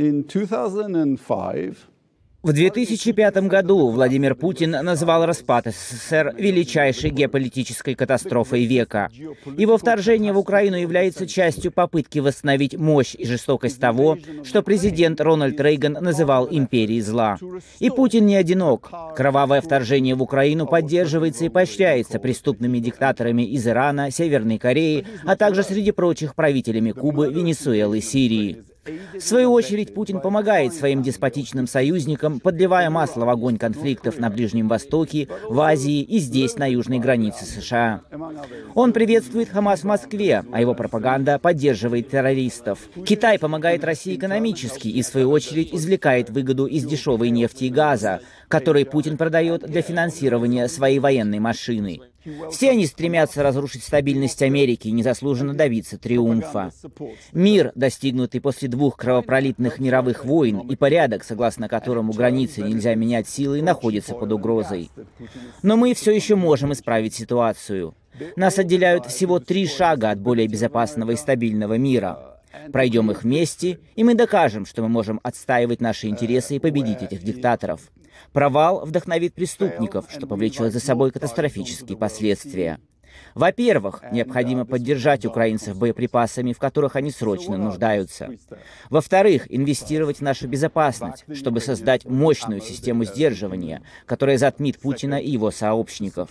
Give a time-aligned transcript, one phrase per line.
[0.00, 1.76] In 2005,
[2.42, 9.10] В 2005 году Владимир Путин назвал распад СССР величайшей геополитической катастрофой века.
[9.58, 15.60] Его вторжение в Украину является частью попытки восстановить мощь и жестокость того, что президент Рональд
[15.60, 17.36] Рейган называл империей зла.
[17.78, 18.90] И Путин не одинок.
[19.14, 25.62] Кровавое вторжение в Украину поддерживается и поощряется преступными диктаторами из Ирана, Северной Кореи, а также
[25.62, 28.64] среди прочих правителями Кубы, Венесуэлы Сирии.
[29.14, 34.68] В свою очередь, Путин помогает своим деспотичным союзникам, подливая масло в огонь конфликтов на Ближнем
[34.68, 38.02] Востоке, в Азии и здесь, на южной границе США.
[38.74, 42.78] Он приветствует Хамас в Москве, а его пропаганда поддерживает террористов.
[43.04, 48.20] Китай помогает России экономически и, в свою очередь, извлекает выгоду из дешевой нефти и газа,
[48.48, 52.00] который Путин продает для финансирования своей военной машины.
[52.50, 56.70] Все они стремятся разрушить стабильность Америки и незаслуженно добиться триумфа.
[57.32, 63.62] Мир, достигнутый после двух кровопролитных мировых войн, и порядок, согласно которому границы нельзя менять силой,
[63.62, 64.90] находится под угрозой.
[65.62, 67.94] Но мы все еще можем исправить ситуацию.
[68.36, 72.29] Нас отделяют всего три шага от более безопасного и стабильного мира.
[72.72, 77.22] Пройдем их вместе, и мы докажем, что мы можем отстаивать наши интересы и победить этих
[77.22, 77.80] диктаторов.
[78.32, 82.80] Провал вдохновит преступников, что повлечет за собой катастрофические последствия.
[83.34, 88.30] Во-первых, необходимо поддержать украинцев боеприпасами, в которых они срочно нуждаются.
[88.88, 95.50] Во-вторых, инвестировать в нашу безопасность, чтобы создать мощную систему сдерживания, которая затмит Путина и его
[95.50, 96.30] сообщников.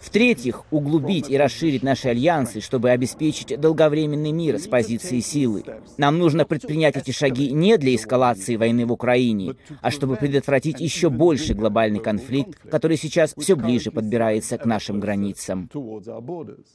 [0.00, 5.64] В-третьих, углубить и расширить наши альянсы, чтобы обеспечить долговременный мир с позиции силы.
[5.96, 11.10] Нам нужно предпринять эти шаги не для эскалации войны в Украине, а чтобы предотвратить еще
[11.10, 15.68] больший глобальный конфликт, который сейчас все ближе подбирается к нашим границам.
[16.20, 16.66] our borders.